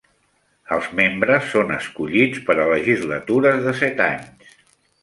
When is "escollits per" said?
1.77-2.57